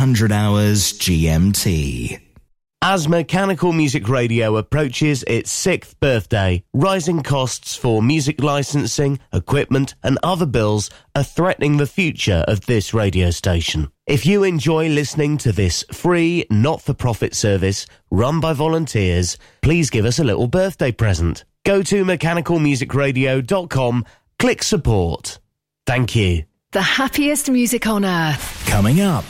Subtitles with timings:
[0.00, 2.18] It's 1000 hours GMT.
[2.80, 10.18] As Mechanical Music Radio approaches its sixth birthday, rising costs for music licensing, equipment, and
[10.22, 13.92] other bills are threatening the future of this radio station.
[14.06, 19.90] If you enjoy listening to this free, not for profit service run by volunteers, please
[19.90, 21.44] give us a little birthday present.
[21.66, 24.06] Go to mechanicalmusicradio.com,
[24.38, 25.38] click support.
[25.86, 26.44] Thank you.
[26.72, 28.64] The happiest music on earth.
[28.66, 29.26] Coming up.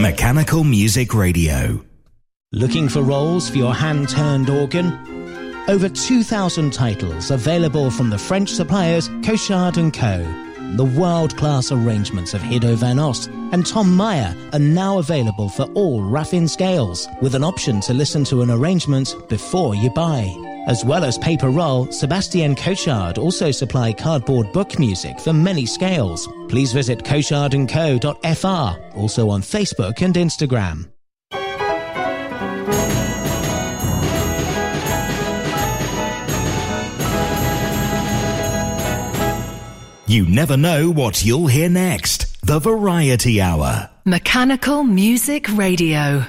[0.00, 1.84] Mechanical Music Radio.
[2.52, 4.86] Looking for rolls for your hand turned organ?
[5.68, 10.26] Over 2,000 titles available from the French suppliers Cochard & Co.
[10.76, 16.00] The world-class arrangements of Hido van Ost and Tom Meyer are now available for all
[16.00, 20.34] Raffin scales, with an option to listen to an arrangement before you buy.
[20.66, 26.28] As well as paper roll, Sebastien Cochard also supply cardboard book music for many scales.
[26.48, 30.90] Please visit cochardandco.fr, also on Facebook and Instagram.
[40.10, 42.26] You never know what you'll hear next.
[42.44, 43.90] The Variety Hour.
[44.04, 46.26] Mechanical Music Radio.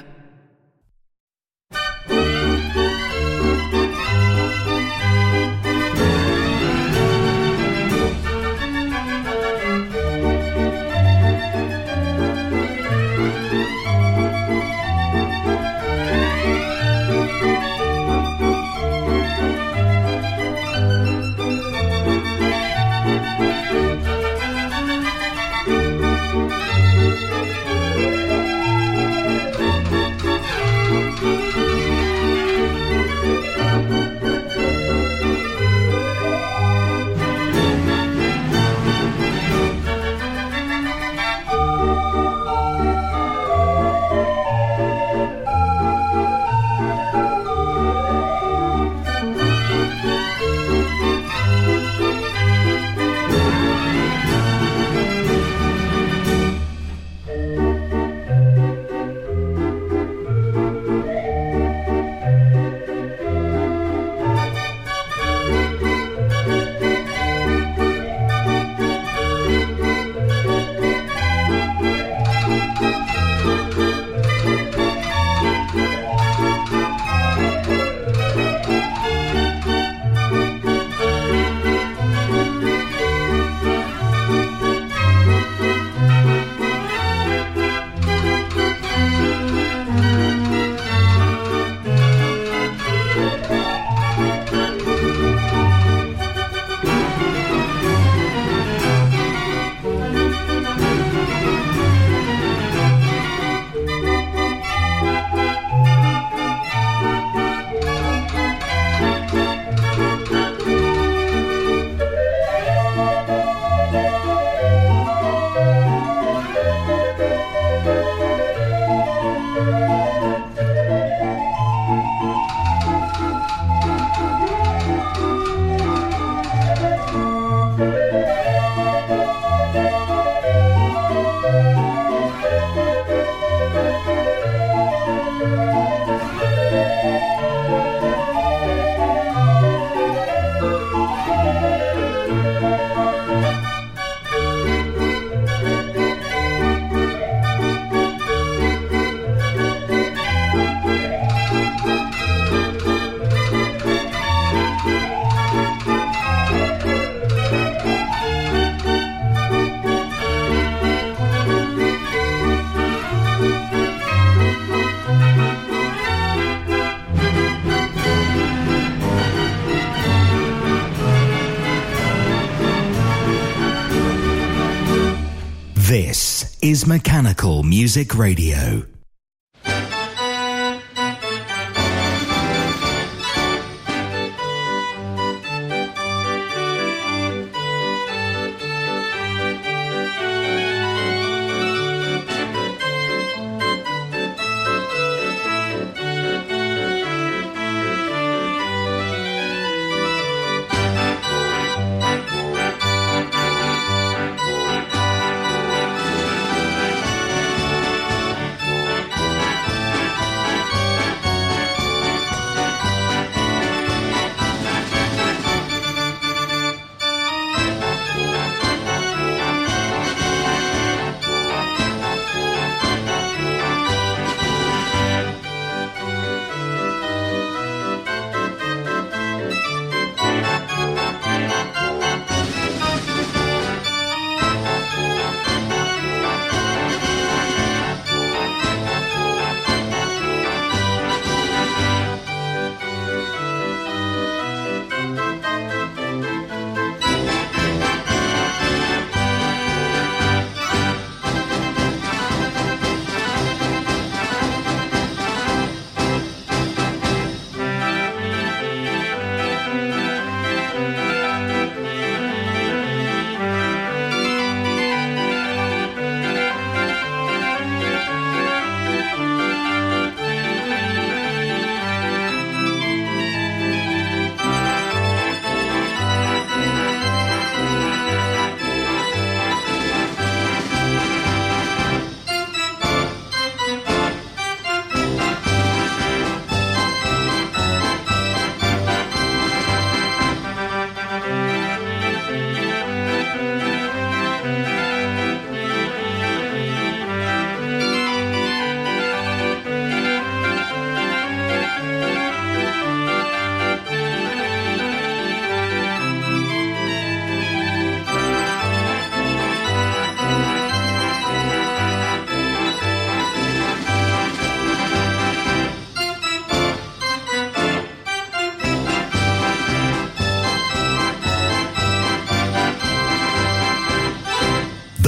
[177.82, 178.91] Music Radio.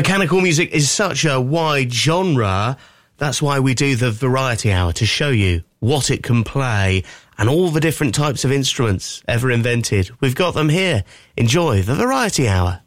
[0.00, 2.78] Mechanical music is such a wide genre.
[3.18, 7.04] That's why we do the variety hour to show you what it can play
[7.36, 10.10] and all the different types of instruments ever invented.
[10.22, 11.04] We've got them here.
[11.36, 12.80] Enjoy the variety hour.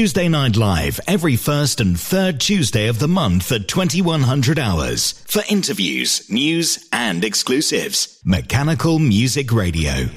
[0.00, 5.42] Tuesday Night Live every first and third Tuesday of the month at 2100 hours for
[5.50, 8.18] interviews, news, and exclusives.
[8.24, 10.08] Mechanical Music Radio.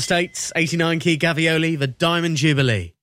[0.00, 2.94] States, 89 key Gavioli, the Diamond Jubilee.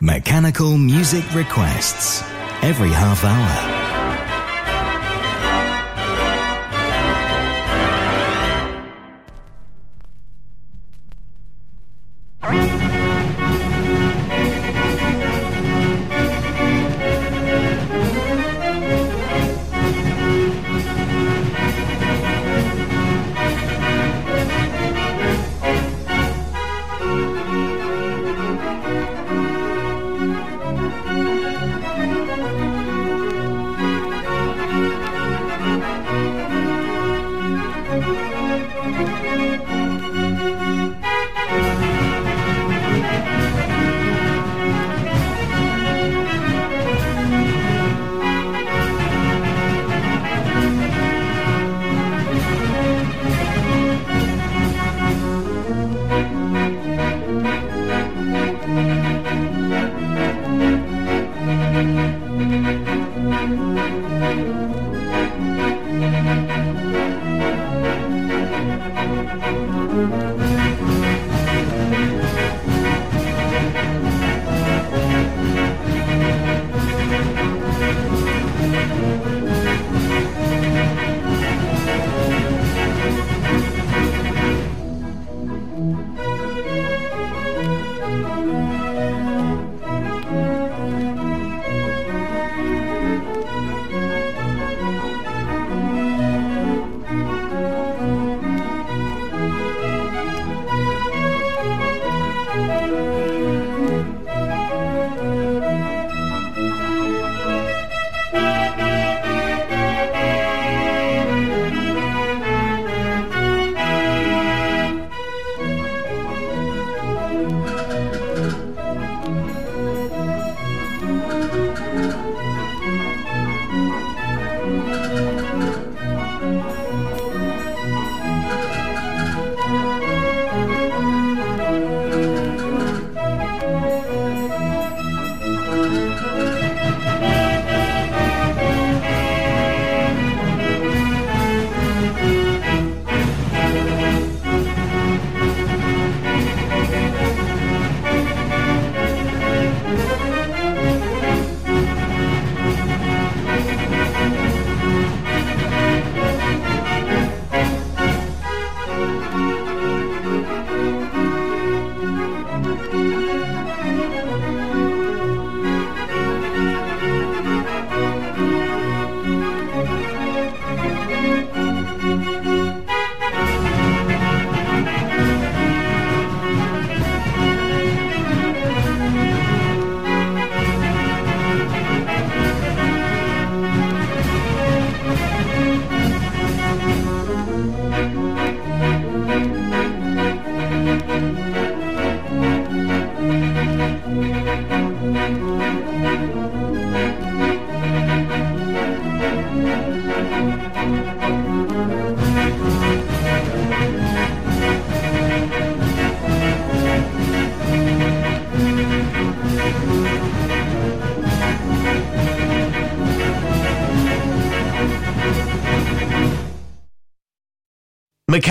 [0.00, 2.22] Mechanical music requests
[2.62, 3.79] every half hour.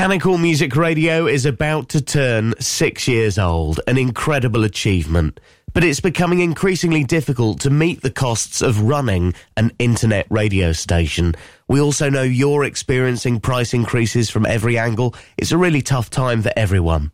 [0.09, 5.39] Mechanical Music Radio is about to turn six years old, an incredible achievement.
[5.71, 11.35] But it's becoming increasingly difficult to meet the costs of running an internet radio station.
[11.67, 15.13] We also know you're experiencing price increases from every angle.
[15.37, 17.11] It's a really tough time for everyone.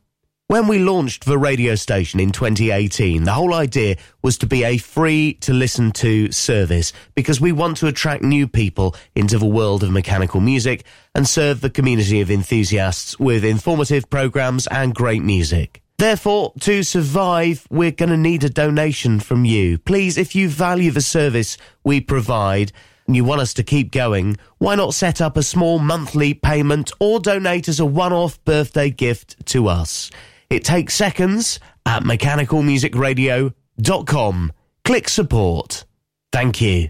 [0.48, 4.78] When we launched the radio station in 2018, the whole idea was to be a
[4.78, 9.82] free to listen to service because we want to attract new people into the world
[9.82, 15.82] of mechanical music and serve the community of enthusiasts with informative programs and great music.
[15.98, 19.80] Therefore, to survive, we're going to need a donation from you.
[19.80, 22.72] Please, if you value the service we provide,
[23.08, 26.92] and you want us to keep going, why not set up a small monthly payment
[27.00, 30.12] or donate as a one-off birthday gift to us?
[30.50, 34.52] It takes seconds at mechanicalmusicradio.com.
[34.84, 35.86] Click support.
[36.32, 36.90] Thank you.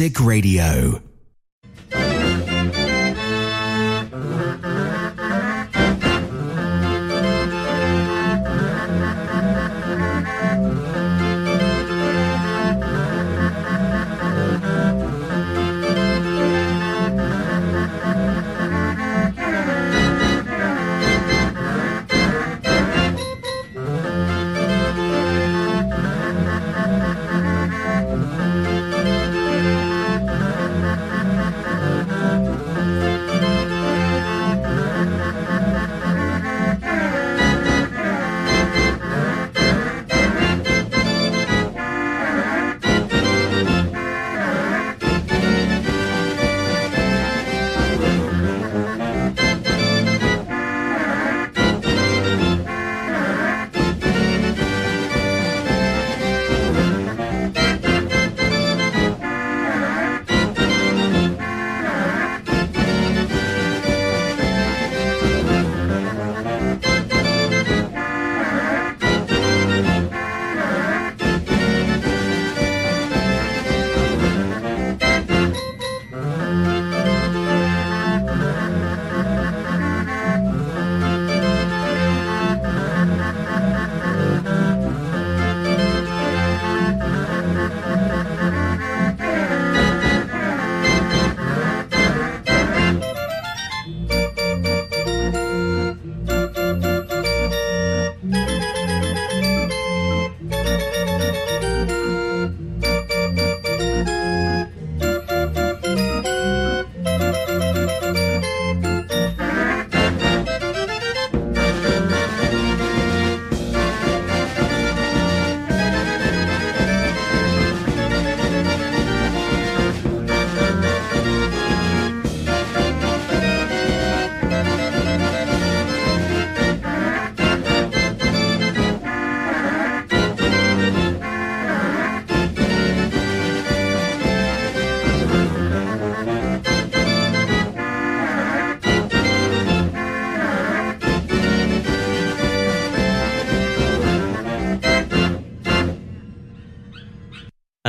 [0.00, 0.99] Music Radio.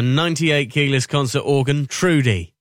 [0.01, 2.55] And 98 keyless concert organ Trudy.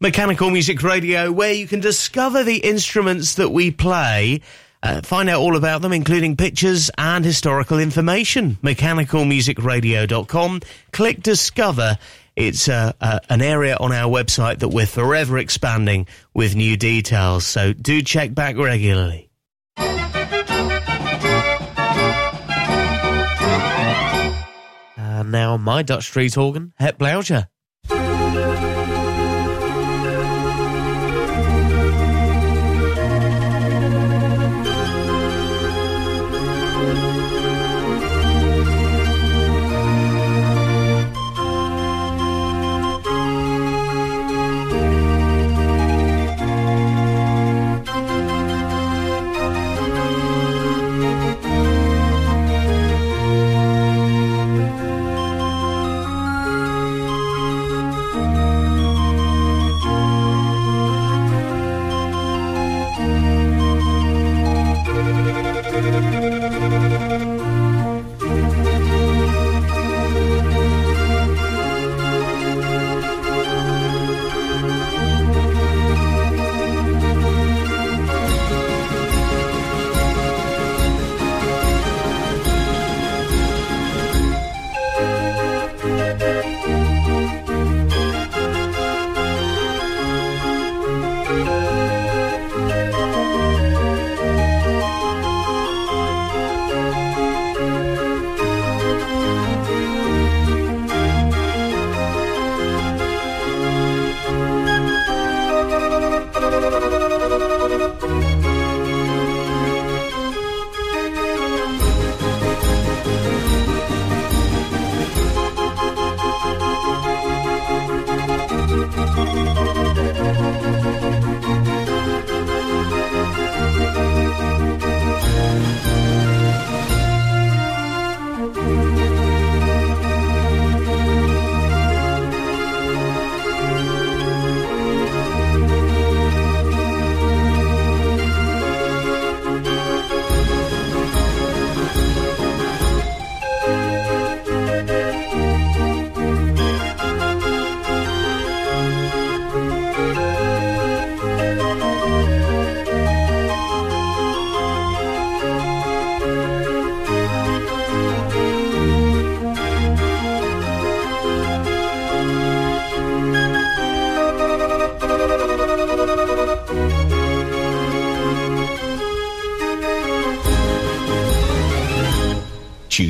[0.00, 4.40] Mechanical Music Radio, where you can discover the instruments that we play.
[4.82, 8.58] Uh, find out all about them, including pictures and historical information.
[8.64, 10.60] MechanicalMusicRadio.com.
[10.90, 11.96] Click Discover.
[12.34, 17.46] It's uh, uh, an area on our website that we're forever expanding with new details,
[17.46, 19.29] so do check back regularly.
[25.30, 27.50] And now my Dutch street organ, Het Blauwtje.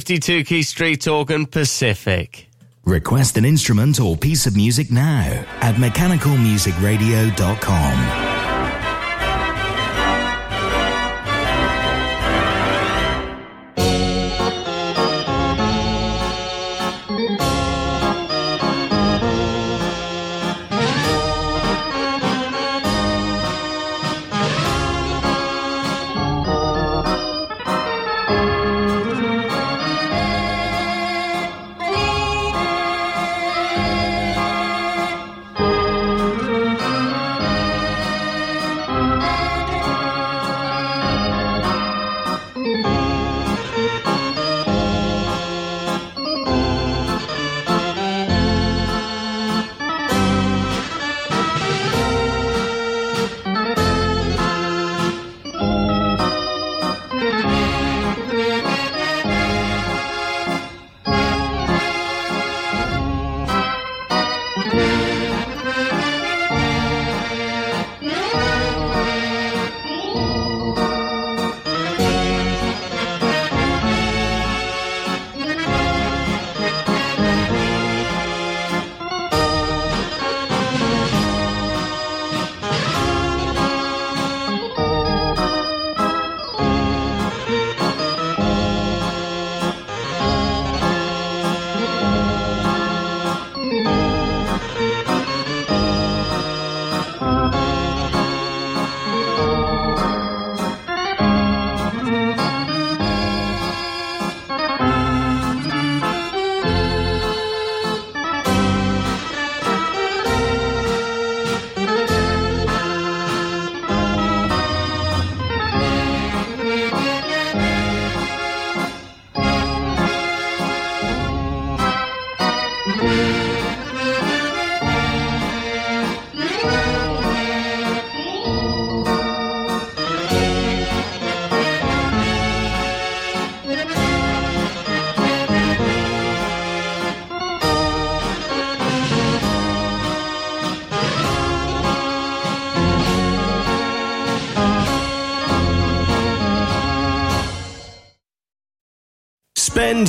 [0.00, 2.48] Fifty-two key street organ Pacific.
[2.86, 8.29] Request an instrument or piece of music now at mechanicalmusicradio.com.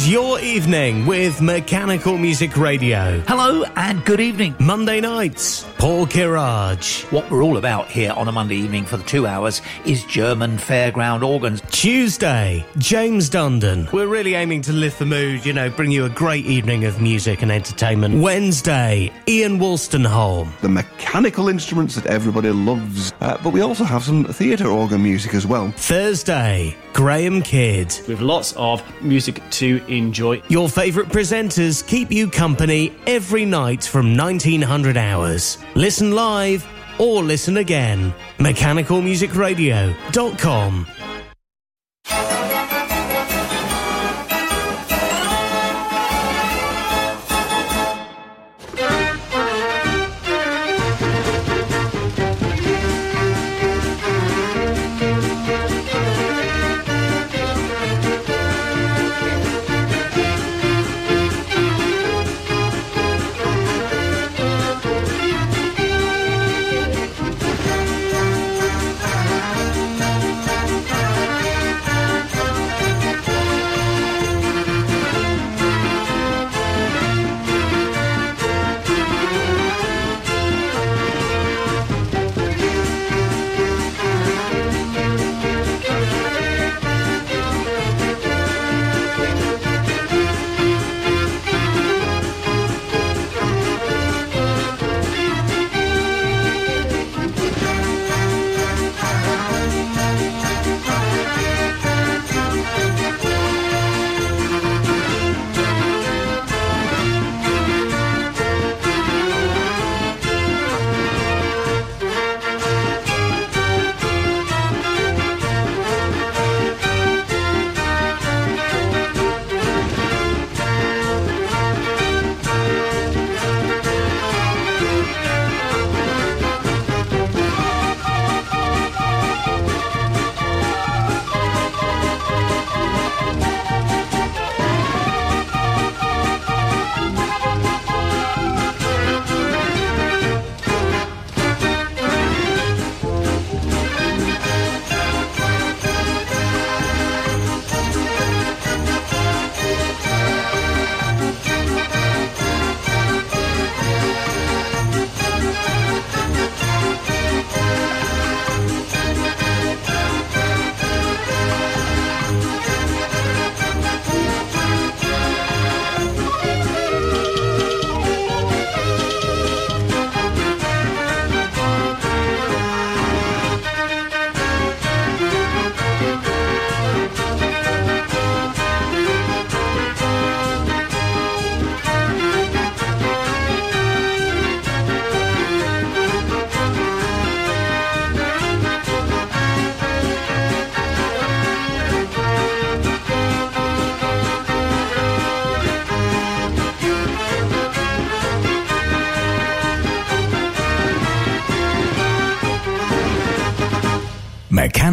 [0.08, 3.20] Your evening with Mechanical Music Radio.
[3.28, 4.56] Hello and good evening.
[4.60, 7.04] Monday nights, Paul Kirage.
[7.12, 10.58] What we're all about here on a Monday evening for the two hours is German
[10.58, 11.61] fairground organs.
[11.82, 13.92] Tuesday, James Dundon.
[13.92, 17.02] We're really aiming to lift the mood, you know, bring you a great evening of
[17.02, 18.22] music and entertainment.
[18.22, 20.56] Wednesday, Ian Wolstenholme.
[20.60, 23.12] The mechanical instruments that everybody loves.
[23.20, 25.72] Uh, but we also have some theatre organ music as well.
[25.72, 28.00] Thursday, Graham Kidd.
[28.08, 30.44] With lots of music to enjoy.
[30.50, 35.58] Your favourite presenters keep you company every night from 1900 hours.
[35.74, 36.64] Listen live
[37.00, 38.14] or listen again.
[38.38, 40.88] MechanicalMusicRadio.com.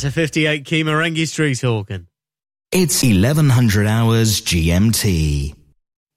[0.00, 2.06] That's a 58 key Marenghi Street organ.
[2.72, 5.54] It's 1100 hours GMT.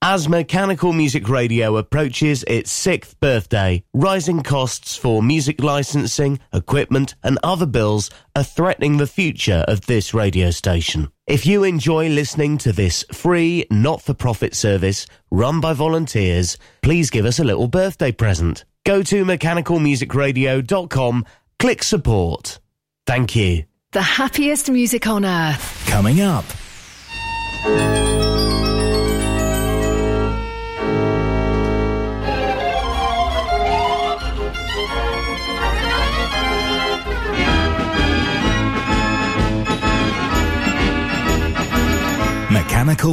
[0.01, 7.37] As Mechanical Music Radio approaches its sixth birthday, rising costs for music licensing, equipment, and
[7.43, 11.09] other bills are threatening the future of this radio station.
[11.27, 17.09] If you enjoy listening to this free, not for profit service run by volunteers, please
[17.09, 18.63] give us a little birthday present.
[18.85, 21.25] Go to mechanicalmusicradio.com,
[21.59, 22.59] click support.
[23.05, 23.65] Thank you.
[23.93, 25.85] The happiest music on earth.
[25.85, 26.45] Coming up.
[42.51, 43.11] Mechanical